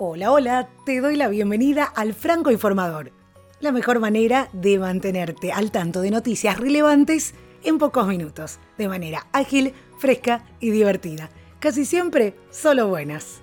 Hola, 0.00 0.30
hola, 0.30 0.68
te 0.86 1.00
doy 1.00 1.16
la 1.16 1.26
bienvenida 1.26 1.82
al 1.82 2.14
Franco 2.14 2.52
Informador, 2.52 3.10
la 3.58 3.72
mejor 3.72 3.98
manera 3.98 4.48
de 4.52 4.78
mantenerte 4.78 5.50
al 5.50 5.72
tanto 5.72 6.02
de 6.02 6.12
noticias 6.12 6.56
relevantes 6.56 7.34
en 7.64 7.78
pocos 7.78 8.06
minutos, 8.06 8.60
de 8.78 8.86
manera 8.86 9.26
ágil, 9.32 9.74
fresca 9.98 10.44
y 10.60 10.70
divertida. 10.70 11.30
Casi 11.58 11.84
siempre 11.84 12.36
solo 12.48 12.86
buenas. 12.86 13.42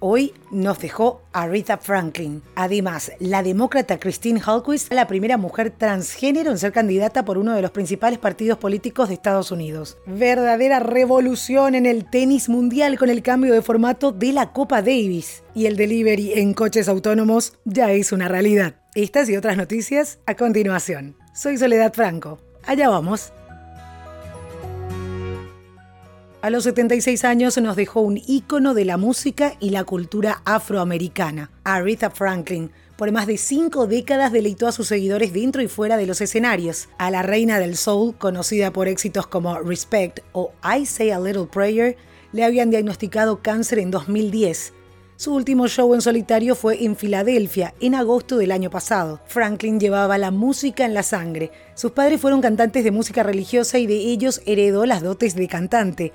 Hoy 0.00 0.34
nos 0.50 0.78
dejó 0.78 1.22
Aretha 1.32 1.78
Franklin. 1.78 2.42
Además, 2.54 3.12
la 3.20 3.42
demócrata 3.42 3.98
Christine 3.98 4.40
Hallquist, 4.40 4.92
la 4.92 5.06
primera 5.06 5.36
mujer 5.36 5.70
transgénero 5.70 6.50
en 6.50 6.58
ser 6.58 6.72
candidata 6.72 7.24
por 7.24 7.38
uno 7.38 7.54
de 7.54 7.62
los 7.62 7.70
principales 7.70 8.18
partidos 8.18 8.58
políticos 8.58 9.08
de 9.08 9.14
Estados 9.14 9.50
Unidos. 9.50 9.96
Verdadera 10.06 10.80
revolución 10.80 11.74
en 11.74 11.86
el 11.86 12.04
tenis 12.04 12.48
mundial 12.48 12.98
con 12.98 13.10
el 13.10 13.22
cambio 13.22 13.54
de 13.54 13.62
formato 13.62 14.12
de 14.12 14.32
la 14.32 14.52
Copa 14.52 14.82
Davis. 14.82 15.42
Y 15.54 15.66
el 15.66 15.76
delivery 15.76 16.34
en 16.34 16.54
coches 16.54 16.88
autónomos 16.88 17.54
ya 17.64 17.92
es 17.92 18.12
una 18.12 18.28
realidad. 18.28 18.76
Estas 18.94 19.28
y 19.28 19.36
otras 19.36 19.56
noticias 19.56 20.18
a 20.26 20.34
continuación. 20.34 21.16
Soy 21.34 21.56
Soledad 21.56 21.92
Franco. 21.92 22.38
Allá 22.66 22.88
vamos. 22.88 23.32
A 26.44 26.50
los 26.50 26.64
76 26.64 27.24
años 27.24 27.56
nos 27.56 27.74
dejó 27.74 28.02
un 28.02 28.20
ícono 28.26 28.74
de 28.74 28.84
la 28.84 28.98
música 28.98 29.54
y 29.60 29.70
la 29.70 29.84
cultura 29.84 30.42
afroamericana, 30.44 31.50
Aretha 31.64 32.10
Franklin. 32.10 32.70
Por 32.98 33.10
más 33.12 33.26
de 33.26 33.38
cinco 33.38 33.86
décadas 33.86 34.30
deleitó 34.30 34.68
a 34.68 34.72
sus 34.72 34.88
seguidores 34.88 35.32
dentro 35.32 35.62
y 35.62 35.68
fuera 35.68 35.96
de 35.96 36.04
los 36.04 36.20
escenarios. 36.20 36.90
A 36.98 37.10
la 37.10 37.22
reina 37.22 37.58
del 37.58 37.78
soul, 37.78 38.14
conocida 38.18 38.74
por 38.74 38.88
éxitos 38.88 39.26
como 39.26 39.58
Respect 39.58 40.20
o 40.32 40.52
I 40.62 40.84
Say 40.84 41.12
a 41.12 41.18
Little 41.18 41.46
Prayer, 41.46 41.96
le 42.32 42.44
habían 42.44 42.68
diagnosticado 42.68 43.40
cáncer 43.40 43.78
en 43.78 43.90
2010. 43.90 44.74
Su 45.16 45.32
último 45.32 45.66
show 45.66 45.94
en 45.94 46.02
solitario 46.02 46.54
fue 46.54 46.84
en 46.84 46.94
Filadelfia, 46.94 47.72
en 47.80 47.94
agosto 47.94 48.36
del 48.36 48.52
año 48.52 48.68
pasado. 48.68 49.20
Franklin 49.28 49.80
llevaba 49.80 50.18
la 50.18 50.30
música 50.30 50.84
en 50.84 50.92
la 50.92 51.04
sangre. 51.04 51.52
Sus 51.74 51.92
padres 51.92 52.20
fueron 52.20 52.42
cantantes 52.42 52.84
de 52.84 52.90
música 52.90 53.22
religiosa 53.22 53.78
y 53.78 53.86
de 53.86 53.94
ellos 53.94 54.42
heredó 54.44 54.84
las 54.84 55.02
dotes 55.02 55.34
de 55.36 55.48
cantante 55.48 56.12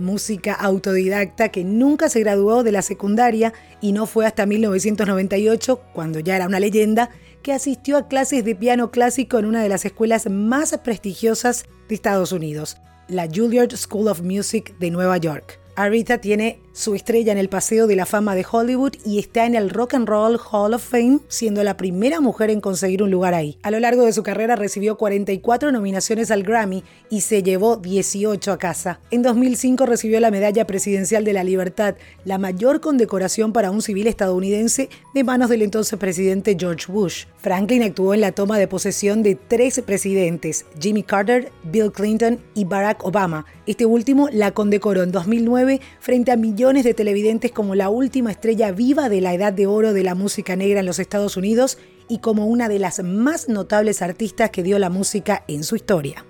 música 0.00 0.54
autodidacta 0.54 1.50
que 1.50 1.64
nunca 1.64 2.08
se 2.08 2.20
graduó 2.20 2.62
de 2.62 2.72
la 2.72 2.82
secundaria 2.82 3.52
y 3.80 3.92
no 3.92 4.06
fue 4.06 4.26
hasta 4.26 4.46
1998, 4.46 5.80
cuando 5.92 6.18
ya 6.20 6.36
era 6.36 6.46
una 6.46 6.60
leyenda, 6.60 7.10
que 7.42 7.52
asistió 7.52 7.96
a 7.96 8.08
clases 8.08 8.44
de 8.44 8.54
piano 8.54 8.90
clásico 8.90 9.38
en 9.38 9.46
una 9.46 9.62
de 9.62 9.68
las 9.68 9.84
escuelas 9.84 10.28
más 10.28 10.76
prestigiosas 10.78 11.66
de 11.88 11.94
Estados 11.94 12.32
Unidos, 12.32 12.76
la 13.08 13.26
Juilliard 13.26 13.76
School 13.76 14.08
of 14.08 14.22
Music 14.22 14.76
de 14.78 14.90
Nueva 14.90 15.16
York. 15.16 15.60
Aretha 15.76 16.18
tiene 16.18 16.60
su 16.80 16.94
estrella 16.94 17.30
en 17.30 17.38
el 17.38 17.50
Paseo 17.50 17.86
de 17.86 17.94
la 17.94 18.06
Fama 18.06 18.34
de 18.34 18.46
Hollywood 18.50 18.94
y 19.04 19.18
está 19.18 19.44
en 19.44 19.54
el 19.54 19.68
Rock 19.68 19.94
and 19.94 20.08
Roll 20.08 20.40
Hall 20.50 20.72
of 20.72 20.82
Fame, 20.82 21.20
siendo 21.28 21.62
la 21.62 21.76
primera 21.76 22.20
mujer 22.20 22.48
en 22.48 22.62
conseguir 22.62 23.02
un 23.02 23.10
lugar 23.10 23.34
ahí. 23.34 23.58
A 23.62 23.70
lo 23.70 23.78
largo 23.78 24.04
de 24.04 24.14
su 24.14 24.22
carrera 24.22 24.56
recibió 24.56 24.96
44 24.96 25.72
nominaciones 25.72 26.30
al 26.30 26.42
Grammy 26.42 26.82
y 27.10 27.20
se 27.20 27.42
llevó 27.42 27.76
18 27.76 28.50
a 28.50 28.58
casa. 28.58 29.00
En 29.10 29.22
2005 29.22 29.84
recibió 29.84 30.18
la 30.20 30.30
Medalla 30.30 30.66
Presidencial 30.66 31.22
de 31.22 31.34
la 31.34 31.44
Libertad, 31.44 31.96
la 32.24 32.38
mayor 32.38 32.80
condecoración 32.80 33.52
para 33.52 33.70
un 33.70 33.82
civil 33.82 34.06
estadounidense 34.06 34.88
de 35.12 35.24
manos 35.24 35.50
del 35.50 35.60
entonces 35.60 35.98
presidente 35.98 36.56
George 36.58 36.90
Bush. 36.90 37.26
Franklin 37.36 37.82
actuó 37.82 38.14
en 38.14 38.22
la 38.22 38.32
toma 38.32 38.58
de 38.58 38.68
posesión 38.68 39.22
de 39.22 39.34
tres 39.34 39.82
presidentes, 39.84 40.64
Jimmy 40.80 41.02
Carter, 41.02 41.52
Bill 41.64 41.92
Clinton 41.92 42.38
y 42.54 42.64
Barack 42.64 43.04
Obama. 43.04 43.44
Este 43.66 43.84
último 43.84 44.28
la 44.32 44.52
condecoró 44.52 45.02
en 45.02 45.12
2009 45.12 45.80
frente 46.00 46.32
a 46.32 46.36
millones 46.36 46.69
de 46.70 46.94
televidentes 46.94 47.50
como 47.50 47.74
la 47.74 47.90
última 47.90 48.30
estrella 48.30 48.70
viva 48.70 49.08
de 49.08 49.20
la 49.20 49.34
edad 49.34 49.52
de 49.52 49.66
oro 49.66 49.92
de 49.92 50.04
la 50.04 50.14
música 50.14 50.54
negra 50.54 50.80
en 50.80 50.86
los 50.86 51.00
Estados 51.00 51.36
Unidos 51.36 51.78
y 52.08 52.18
como 52.18 52.46
una 52.46 52.68
de 52.68 52.78
las 52.78 53.02
más 53.02 53.48
notables 53.48 54.02
artistas 54.02 54.50
que 54.50 54.62
dio 54.62 54.78
la 54.78 54.88
música 54.88 55.42
en 55.48 55.64
su 55.64 55.74
historia. 55.74 56.24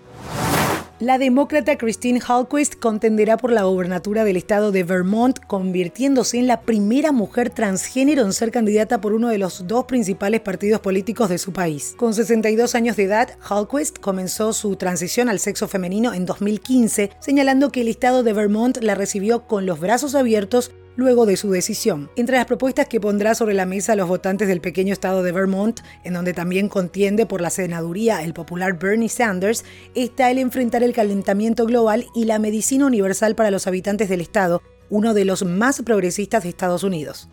La 1.01 1.17
demócrata 1.17 1.79
Christine 1.79 2.21
Hallquist 2.21 2.75
contenderá 2.75 3.39
por 3.39 3.53
la 3.53 3.63
gobernatura 3.63 4.23
del 4.23 4.37
estado 4.37 4.71
de 4.71 4.85
Vermont, 4.85 5.39
convirtiéndose 5.47 6.39
en 6.39 6.47
la 6.47 6.61
primera 6.61 7.11
mujer 7.11 7.49
transgénero 7.49 8.23
en 8.23 8.35
ser 8.35 8.51
candidata 8.51 9.01
por 9.01 9.15
uno 9.15 9.31
de 9.31 9.39
los 9.39 9.67
dos 9.67 9.87
principales 9.87 10.43
partidos 10.43 10.83
políticos 10.83 11.31
de 11.31 11.39
su 11.39 11.55
país. 11.55 11.95
Con 11.97 12.13
62 12.13 12.75
años 12.75 12.97
de 12.99 13.05
edad, 13.05 13.31
Hallquist 13.41 13.99
comenzó 13.99 14.53
su 14.53 14.77
transición 14.77 15.31
al 15.31 15.39
sexo 15.39 15.69
femenino 15.69 16.13
en 16.13 16.27
2015, 16.27 17.13
señalando 17.19 17.73
que 17.73 17.81
el 17.81 17.89
estado 17.89 18.23
de 18.23 18.35
Vermont 18.35 18.77
la 18.83 18.95
recibió 18.95 19.47
con 19.47 19.65
los 19.65 19.81
brazos 19.81 20.15
abiertos 20.15 20.71
luego 21.01 21.25
de 21.25 21.39
su 21.39 21.51
decisión. 21.51 22.11
Entre 22.15 22.37
las 22.37 22.45
propuestas 22.45 22.87
que 22.87 23.01
pondrá 23.01 23.35
sobre 23.35 23.55
la 23.55 23.65
mesa 23.65 23.97
los 23.97 24.07
votantes 24.07 24.47
del 24.47 24.61
pequeño 24.61 24.93
estado 24.93 25.23
de 25.23 25.33
Vermont, 25.33 25.81
en 26.05 26.13
donde 26.13 26.35
también 26.35 26.69
contiende 26.69 27.25
por 27.25 27.41
la 27.41 27.49
senaduría 27.49 28.23
el 28.23 28.35
popular 28.35 28.79
Bernie 28.79 29.09
Sanders, 29.09 29.65
está 29.95 30.31
el 30.31 30.39
enfrentar 30.39 30.83
el 30.83 30.93
calentamiento 30.93 31.65
global 31.65 32.07
y 32.15 32.27
la 32.27 32.39
medicina 32.39 32.85
universal 32.85 33.35
para 33.35 33.51
los 33.51 33.67
habitantes 33.67 34.11
del 34.11 34.21
estado, 34.21 34.63
uno 34.91 35.15
de 35.15 35.25
los 35.25 35.43
más 35.43 35.81
progresistas 35.83 36.43
de 36.43 36.51
Estados 36.51 36.85
Unidos. 36.85 37.29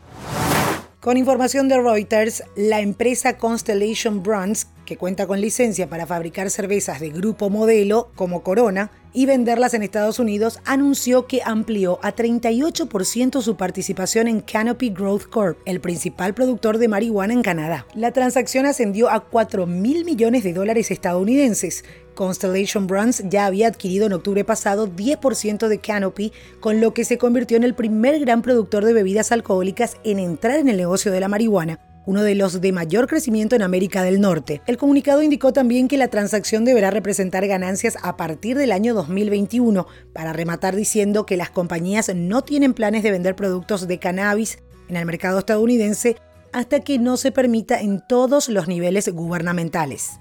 Con 1.01 1.17
información 1.17 1.67
de 1.67 1.77
Reuters, 1.77 2.43
la 2.55 2.79
empresa 2.79 3.37
Constellation 3.37 4.23
Brands, 4.23 4.67
que 4.87 4.97
cuenta 4.97 5.27
con 5.27 5.41
licencia 5.41 5.87
para 5.87 6.07
fabricar 6.07 6.49
cervezas 6.49 6.99
de 6.99 7.09
grupo 7.09 7.51
modelo 7.51 8.09
como 8.15 8.41
Corona, 8.41 8.89
y 9.13 9.25
venderlas 9.25 9.73
en 9.73 9.81
Estados 9.81 10.19
Unidos, 10.19 10.59
anunció 10.63 11.25
que 11.25 11.41
amplió 11.43 11.99
a 12.03 12.15
38% 12.15 13.41
su 13.41 13.57
participación 13.57 14.27
en 14.27 14.41
Canopy 14.41 14.91
Growth 14.91 15.23
Corp, 15.23 15.57
el 15.65 15.81
principal 15.81 16.35
productor 16.35 16.77
de 16.77 16.87
marihuana 16.87 17.33
en 17.33 17.41
Canadá. 17.41 17.87
La 17.95 18.11
transacción 18.11 18.67
ascendió 18.67 19.09
a 19.09 19.21
4 19.21 19.65
mil 19.65 20.05
millones 20.05 20.43
de 20.43 20.53
dólares 20.53 20.91
estadounidenses. 20.91 21.83
Constellation 22.13 22.85
Brands 22.85 23.23
ya 23.27 23.47
había 23.47 23.67
adquirido 23.67 24.05
en 24.05 24.13
octubre 24.13 24.43
pasado 24.43 24.87
10% 24.87 25.67
de 25.67 25.79
Canopy, 25.79 26.31
con 26.59 26.79
lo 26.79 26.93
que 26.93 27.03
se 27.03 27.17
convirtió 27.17 27.57
en 27.57 27.63
el 27.63 27.73
primer 27.73 28.19
gran 28.19 28.43
productor 28.43 28.85
de 28.85 28.93
bebidas 28.93 29.31
alcohólicas 29.31 29.97
en 30.03 30.19
entrar 30.19 30.59
en 30.59 30.69
el 30.69 30.77
negocio 30.77 31.11
de 31.11 31.19
la 31.19 31.27
marihuana 31.27 31.79
uno 32.07 32.23
de 32.23 32.35
los 32.35 32.61
de 32.61 32.71
mayor 32.71 33.05
crecimiento 33.05 33.55
en 33.55 33.61
América 33.61 34.01
del 34.01 34.21
Norte. 34.21 34.61
El 34.65 34.77
comunicado 34.77 35.21
indicó 35.21 35.51
también 35.51 35.89
que 35.89 35.97
la 35.97 36.07
transacción 36.07 36.63
deberá 36.63 36.89
representar 36.89 37.45
ganancias 37.47 37.97
a 38.01 38.15
partir 38.15 38.57
del 38.57 38.71
año 38.71 38.93
2021, 38.93 39.85
para 40.13 40.31
rematar 40.31 40.75
diciendo 40.75 41.25
que 41.25 41.35
las 41.35 41.49
compañías 41.49 42.09
no 42.15 42.43
tienen 42.43 42.73
planes 42.73 43.03
de 43.03 43.11
vender 43.11 43.35
productos 43.35 43.89
de 43.89 43.99
cannabis 43.99 44.59
en 44.87 44.95
el 44.95 45.05
mercado 45.05 45.39
estadounidense 45.39 46.15
hasta 46.53 46.79
que 46.79 46.97
no 46.97 47.17
se 47.17 47.33
permita 47.33 47.81
en 47.81 48.01
todos 48.07 48.47
los 48.47 48.69
niveles 48.69 49.09
gubernamentales. 49.09 50.11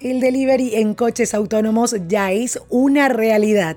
El 0.00 0.18
delivery 0.18 0.74
en 0.74 0.94
coches 0.94 1.32
autónomos 1.32 1.94
ya 2.08 2.32
es 2.32 2.60
una 2.70 3.08
realidad. 3.08 3.76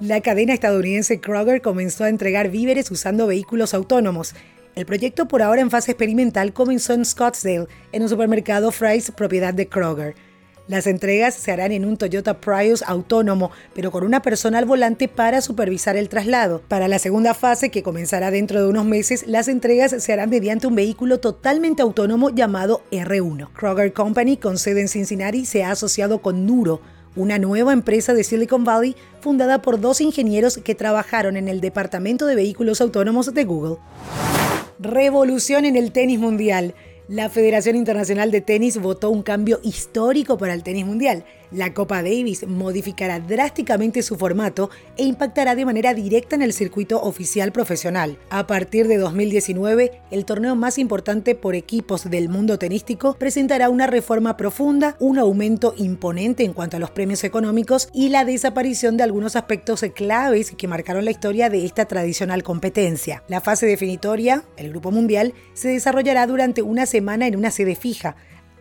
La 0.00 0.22
cadena 0.22 0.54
estadounidense 0.54 1.20
Kroger 1.20 1.60
comenzó 1.60 2.04
a 2.04 2.08
entregar 2.08 2.50
víveres 2.50 2.90
usando 2.90 3.26
vehículos 3.26 3.74
autónomos 3.74 4.34
el 4.76 4.84
proyecto 4.84 5.26
por 5.26 5.42
ahora 5.42 5.62
en 5.62 5.70
fase 5.70 5.92
experimental 5.92 6.52
comenzó 6.52 6.92
en 6.92 7.04
Scottsdale, 7.04 7.66
en 7.92 8.02
un 8.02 8.08
supermercado 8.10 8.70
Fry's 8.70 9.10
propiedad 9.10 9.54
de 9.54 9.68
Kroger. 9.68 10.14
Las 10.68 10.86
entregas 10.86 11.34
se 11.34 11.50
harán 11.50 11.72
en 11.72 11.86
un 11.86 11.96
Toyota 11.96 12.40
Prius 12.40 12.82
autónomo, 12.82 13.52
pero 13.72 13.90
con 13.90 14.04
una 14.04 14.20
persona 14.20 14.58
al 14.58 14.64
volante 14.66 15.08
para 15.08 15.40
supervisar 15.40 15.96
el 15.96 16.10
traslado. 16.10 16.60
Para 16.68 16.88
la 16.88 16.98
segunda 16.98 17.32
fase, 17.32 17.70
que 17.70 17.82
comenzará 17.82 18.30
dentro 18.30 18.60
de 18.60 18.68
unos 18.68 18.84
meses, 18.84 19.26
las 19.26 19.48
entregas 19.48 19.94
se 20.02 20.12
harán 20.12 20.28
mediante 20.28 20.66
un 20.66 20.74
vehículo 20.74 21.20
totalmente 21.20 21.82
autónomo 21.82 22.30
llamado 22.30 22.82
R1. 22.90 23.52
Kroger 23.54 23.92
Company, 23.94 24.36
con 24.36 24.58
sede 24.58 24.82
en 24.82 24.88
Cincinnati, 24.88 25.46
se 25.46 25.64
ha 25.64 25.70
asociado 25.70 26.20
con 26.20 26.46
Nuro, 26.46 26.82
una 27.14 27.38
nueva 27.38 27.72
empresa 27.72 28.12
de 28.12 28.24
Silicon 28.24 28.64
Valley 28.64 28.94
fundada 29.20 29.62
por 29.62 29.80
dos 29.80 30.02
ingenieros 30.02 30.58
que 30.58 30.74
trabajaron 30.74 31.38
en 31.38 31.48
el 31.48 31.62
Departamento 31.62 32.26
de 32.26 32.34
Vehículos 32.34 32.82
Autónomos 32.82 33.32
de 33.32 33.44
Google. 33.44 33.76
Revolución 34.78 35.64
en 35.64 35.76
el 35.76 35.90
tenis 35.90 36.18
mundial. 36.18 36.74
La 37.08 37.30
Federación 37.30 37.76
Internacional 37.76 38.30
de 38.30 38.42
Tenis 38.42 38.78
votó 38.78 39.10
un 39.10 39.22
cambio 39.22 39.58
histórico 39.62 40.36
para 40.36 40.52
el 40.52 40.62
tenis 40.62 40.84
mundial. 40.84 41.24
La 41.50 41.74
Copa 41.74 42.02
Davis 42.02 42.46
modificará 42.46 43.20
drásticamente 43.20 44.02
su 44.02 44.16
formato 44.16 44.70
e 44.96 45.04
impactará 45.04 45.54
de 45.54 45.64
manera 45.64 45.94
directa 45.94 46.34
en 46.34 46.42
el 46.42 46.52
circuito 46.52 47.00
oficial 47.00 47.52
profesional. 47.52 48.18
A 48.30 48.46
partir 48.46 48.88
de 48.88 48.98
2019, 48.98 49.92
el 50.10 50.24
torneo 50.24 50.56
más 50.56 50.78
importante 50.78 51.34
por 51.34 51.54
equipos 51.54 52.10
del 52.10 52.28
mundo 52.28 52.58
tenístico 52.58 53.14
presentará 53.14 53.68
una 53.68 53.86
reforma 53.86 54.36
profunda, 54.36 54.96
un 54.98 55.18
aumento 55.18 55.74
imponente 55.76 56.44
en 56.44 56.52
cuanto 56.52 56.76
a 56.76 56.80
los 56.80 56.90
premios 56.90 57.24
económicos 57.24 57.88
y 57.92 58.08
la 58.08 58.24
desaparición 58.24 58.96
de 58.96 59.04
algunos 59.04 59.36
aspectos 59.36 59.84
claves 59.94 60.52
que 60.56 60.68
marcaron 60.68 61.04
la 61.04 61.10
historia 61.10 61.50
de 61.50 61.64
esta 61.64 61.84
tradicional 61.84 62.42
competencia. 62.42 63.22
La 63.28 63.40
fase 63.40 63.66
definitoria, 63.66 64.44
el 64.56 64.70
Grupo 64.70 64.90
Mundial, 64.90 65.34
se 65.54 65.68
desarrollará 65.68 66.26
durante 66.26 66.62
una 66.62 66.86
semana 66.86 67.26
en 67.26 67.36
una 67.36 67.50
sede 67.50 67.76
fija 67.76 68.16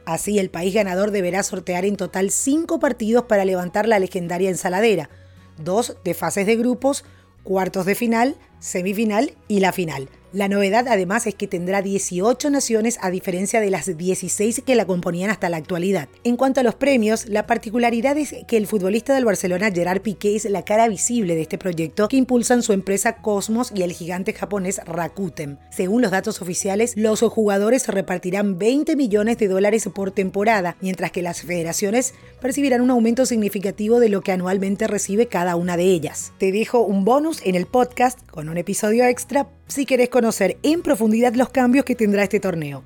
Así, 0.06 0.38
el 0.38 0.50
país 0.50 0.74
ganador 0.74 1.12
deberá 1.12 1.42
sortear 1.44 1.84
en 1.86 1.98
total 1.98 2.30
cinco 2.30 2.80
partidos 2.80 3.26
para 3.26 3.46
levantar 3.46 3.88
la 3.88 4.00
legendaria 4.00 4.50
ensaladera, 4.50 5.10
dos 5.58 5.98
de 6.04 6.14
fases 6.14 6.46
de 6.46 6.56
grupos, 6.56 7.04
cuartos 7.44 7.86
de 7.86 7.96
final, 7.96 8.36
semifinal 8.60 9.34
y 9.48 9.60
la 9.60 9.72
final. 9.72 10.10
La 10.36 10.50
novedad 10.50 10.90
además 10.90 11.28
es 11.28 11.36
que 11.36 11.48
tendrá 11.48 11.82
18 11.82 12.50
naciones 12.50 13.00
a 13.02 13.10
diferencia 13.10 13.62
de 13.62 13.70
las 13.70 13.96
16 13.98 14.64
que 14.66 14.76
la 14.76 14.84
componían 14.84 15.30
hasta 15.30 15.48
la 15.48 15.56
actualidad. 15.56 16.10
En 16.26 16.36
cuanto 16.36 16.60
a 16.60 16.64
los 16.64 16.76
premios, 16.76 17.30
la 17.30 17.48
particularidad 17.48 18.18
es 18.18 18.36
que 18.46 18.58
el 18.58 18.68
futbolista 18.68 19.16
del 19.16 19.24
Barcelona 19.24 19.72
Gerard 19.72 20.02
Piqué 20.02 20.36
es 20.36 20.44
la 20.44 20.66
cara 20.66 20.90
visible 20.90 21.36
de 21.36 21.44
este 21.44 21.58
proyecto 21.58 22.10
que 22.10 22.18
impulsan 22.18 22.64
su 22.64 22.74
empresa 22.74 23.22
Cosmos 23.22 23.72
y 23.74 23.84
el 23.84 23.94
gigante 23.94 24.34
japonés 24.34 24.82
Rakuten. 24.86 25.58
Según 25.70 26.02
los 26.02 26.12
datos 26.12 26.42
oficiales, 26.42 26.98
los 26.98 27.22
jugadores 27.22 27.88
repartirán 27.88 28.60
20 28.60 28.98
millones 28.98 29.38
de 29.38 29.48
dólares 29.48 29.88
por 29.96 30.12
temporada, 30.12 30.76
mientras 30.82 31.12
que 31.12 31.22
las 31.22 31.44
federaciones 31.44 32.14
percibirán 32.42 32.82
un 32.82 32.92
aumento 32.92 33.26
significativo 33.26 34.02
de 34.02 34.10
lo 34.10 34.20
que 34.20 34.34
anualmente 34.34 34.88
recibe 34.88 35.28
cada 35.28 35.56
una 35.56 35.78
de 35.78 35.86
ellas. 35.86 36.34
Te 36.40 36.52
dejo 36.52 36.82
un 36.82 37.06
bonus 37.06 37.40
en 37.46 37.56
el 37.56 37.68
podcast 37.68 38.20
con 38.28 38.50
un 38.50 38.58
episodio 38.58 39.06
extra 39.06 39.48
si 39.68 39.86
querés 39.86 40.10
conocer 40.10 40.58
en 40.64 40.82
profundidad 40.82 41.34
los 41.34 41.50
cambios 41.50 41.86
que 41.86 41.96
tendrá 41.96 42.24
este 42.24 42.40
torneo. 42.40 42.84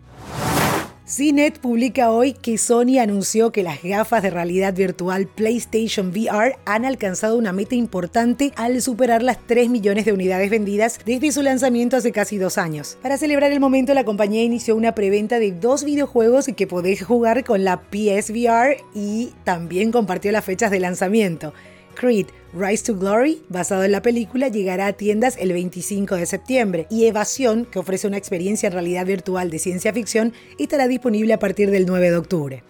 CNET 1.10 1.58
publica 1.58 2.12
hoy 2.12 2.34
que 2.34 2.60
Sony 2.60 3.00
anunció 3.02 3.52
que 3.52 3.64
las 3.64 3.82
gafas 3.82 4.22
de 4.22 4.30
realidad 4.30 4.76
virtual 4.76 5.26
PlayStation 5.26 6.10
VR 6.10 6.58
han 6.66 6.86
alcanzado 6.86 7.36
una 7.36 7.52
meta 7.52 7.74
importante 7.74 8.54
al 8.56 8.80
superar 8.84 9.24
las 9.24 9.40
3 9.48 9.70
millones 9.70 10.06
de 10.06 10.14
unidades 10.14 10.52
vendidas 10.52 11.00
desde 11.08 11.32
su 11.32 11.42
lanzamiento 11.42 11.98
hace 11.98 12.12
casi 12.12 12.38
dos 12.38 12.60
años. 12.60 13.00
Para 13.02 13.18
celebrar 13.18 13.52
el 13.52 13.60
momento, 13.60 13.96
la 13.96 14.04
compañía 14.04 14.44
inició 14.44 14.76
una 14.76 14.94
preventa 14.94 15.40
de 15.40 15.52
dos 15.52 15.84
videojuegos 15.84 16.46
que 16.56 16.68
podés 16.68 17.04
jugar 17.04 17.44
con 17.44 17.64
la 17.64 17.82
PSVR 17.90 18.78
y 18.94 19.34
también 19.44 19.92
compartió 19.92 20.32
las 20.32 20.46
fechas 20.46 20.70
de 20.70 20.80
lanzamiento. 20.80 21.56
Creed 22.00 22.28
Rise 22.54 22.86
to 22.86 22.98
Glory, 22.98 23.44
basado 23.50 23.84
en 23.84 23.92
la 23.92 24.02
película, 24.02 24.48
llegará 24.48 24.88
a 24.88 24.94
tiendas 24.94 25.36
el 25.38 25.52
25 25.52 26.16
de 26.16 26.26
septiembre 26.26 26.88
y 26.90 27.06
Evasión, 27.06 27.66
que 27.66 27.78
ofrece 27.78 28.08
una 28.08 28.18
experiencia 28.18 28.68
en 28.68 28.74
realidad 28.74 29.06
virtual 29.06 29.50
de 29.50 29.60
ciencia 29.60 29.92
ficción, 29.92 30.34
estará 30.58 30.88
disponible 30.88 31.34
a 31.34 31.40
partir 31.40 31.70
del 31.72 31.86
9 31.86 32.10
de 32.10 32.16
octubre. 32.18 32.64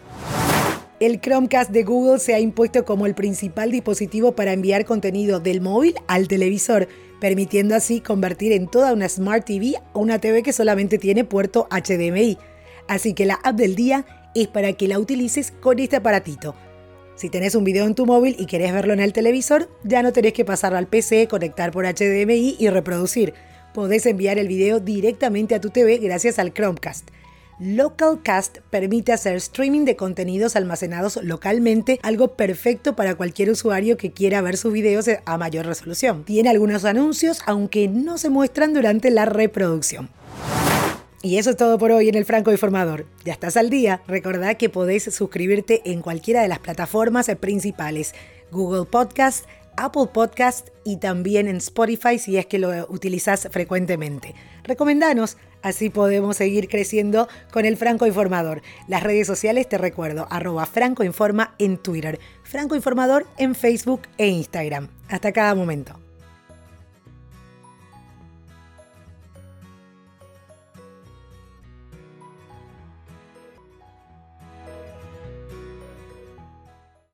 El 0.99 1.21
Chromecast 1.21 1.69
de 1.69 1.83
Google 1.83 2.19
se 2.19 2.33
ha 2.33 2.39
impuesto 2.39 2.83
como 2.85 3.05
el 3.05 3.13
principal 3.13 3.71
dispositivo 3.71 4.33
para 4.33 4.51
enviar 4.51 4.83
contenido 4.83 5.39
del 5.39 5.61
móvil 5.61 5.93
al 6.07 6.27
televisor, 6.27 6.87
permitiendo 7.21 7.75
así 7.75 8.01
convertir 8.01 8.51
en 8.51 8.67
toda 8.67 8.93
una 8.93 9.07
Smart 9.07 9.45
TV 9.45 9.75
una 9.93 10.19
TV 10.19 10.41
que 10.41 10.53
solamente 10.53 10.97
tiene 10.97 11.23
puerto 11.23 11.67
HDMI. 11.69 12.39
Así 12.87 13.13
que 13.13 13.27
la 13.27 13.35
app 13.43 13.55
del 13.55 13.75
día 13.75 14.05
es 14.33 14.47
para 14.47 14.73
que 14.73 14.87
la 14.87 14.97
utilices 14.97 15.51
con 15.61 15.77
este 15.77 15.97
aparatito. 15.97 16.55
Si 17.19 17.29
tenés 17.29 17.53
un 17.53 17.65
video 17.65 17.85
en 17.85 17.95
tu 17.95 18.05
móvil 18.05 18.37
y 18.39 18.45
querés 18.45 18.71
verlo 18.71 18.93
en 18.93 19.01
el 19.01 19.11
televisor, 19.11 19.69
ya 19.83 20.01
no 20.01 20.13
tenés 20.13 20.31
que 20.31 20.45
pasarlo 20.45 20.77
al 20.77 20.87
PC, 20.87 21.27
conectar 21.27 21.69
por 21.69 21.83
HDMI 21.83 22.55
y 22.57 22.69
reproducir. 22.69 23.33
Podés 23.73 24.05
enviar 24.05 24.39
el 24.39 24.47
video 24.47 24.79
directamente 24.79 25.53
a 25.53 25.59
tu 25.59 25.69
TV 25.69 25.97
gracias 25.97 26.39
al 26.39 26.53
Chromecast. 26.53 27.09
Localcast 27.59 28.59
permite 28.69 29.11
hacer 29.11 29.35
streaming 29.35 29.83
de 29.83 29.97
contenidos 29.97 30.55
almacenados 30.55 31.19
localmente, 31.21 31.99
algo 32.03 32.37
perfecto 32.37 32.95
para 32.95 33.15
cualquier 33.15 33.49
usuario 33.49 33.97
que 33.97 34.13
quiera 34.13 34.39
ver 34.41 34.55
sus 34.55 34.71
videos 34.71 35.07
a 35.25 35.37
mayor 35.37 35.65
resolución. 35.65 36.23
Tiene 36.23 36.47
algunos 36.47 36.85
anuncios, 36.85 37.41
aunque 37.45 37.89
no 37.89 38.17
se 38.17 38.29
muestran 38.29 38.73
durante 38.73 39.11
la 39.11 39.25
reproducción. 39.25 40.09
Y 41.21 41.37
eso 41.37 41.49
es 41.49 41.57
todo 41.57 41.77
por 41.77 41.91
hoy 41.91 42.07
en 42.07 42.15
el 42.15 42.23
Franco 42.23 42.51
Informador. 42.51 43.05
Ya 43.25 43.33
estás 43.33 43.57
al 43.57 43.69
día. 43.69 44.01
Recordá 44.07 44.55
que 44.55 44.69
podés 44.69 45.03
suscribirte 45.13 45.81
en 45.83 46.01
cualquiera 46.01 46.41
de 46.41 46.47
las 46.47 46.59
plataformas 46.59 47.29
principales: 47.39 48.15
Google 48.51 48.85
Podcast, 48.85 49.45
Apple 49.75 50.07
Podcast 50.13 50.69
y 50.85 50.97
también 50.97 51.47
en 51.47 51.57
Spotify 51.57 52.19
si 52.19 52.37
es 52.37 52.45
que 52.45 52.59
lo 52.59 52.69
utilizas 52.89 53.49
frecuentemente. 53.51 54.33
Recomendanos, 54.63 55.37
así 55.61 55.89
podemos 55.89 56.37
seguir 56.37 56.67
creciendo 56.67 57.27
con 57.51 57.65
el 57.65 57.77
Franco 57.77 58.05
Informador. 58.05 58.61
Las 58.87 59.03
redes 59.03 59.27
sociales 59.27 59.67
te 59.67 59.77
recuerdo, 59.77 60.27
arroba 60.29 60.65
Franco 60.65 61.03
Informa 61.03 61.53
en 61.59 61.77
Twitter, 61.77 62.19
Franco 62.43 62.75
Informador 62.75 63.25
en 63.37 63.55
Facebook 63.55 64.01
e 64.17 64.27
Instagram. 64.27 64.89
Hasta 65.09 65.31
cada 65.31 65.55
momento. 65.55 65.99